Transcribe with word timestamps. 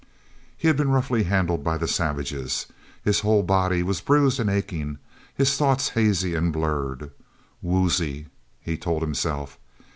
He 0.57 0.67
had 0.67 0.77
been 0.77 0.89
roughly 0.89 1.25
handled 1.25 1.63
by 1.63 1.77
the 1.77 1.87
savages. 1.87 2.65
His 3.03 3.19
whole 3.19 3.43
body 3.43 3.83
was 3.83 4.01
bruised 4.01 4.39
and 4.39 4.49
aching, 4.49 4.97
his 5.35 5.55
thoughts 5.57 5.89
hazy 5.89 6.33
and 6.33 6.51
blurred. 6.51 7.11
"Woozy," 7.61 8.25
he 8.63 8.77
told 8.79 9.03
himself. 9.03 9.59